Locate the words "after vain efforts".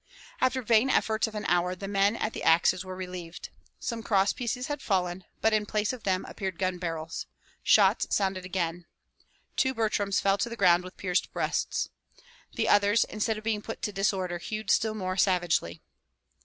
0.39-1.27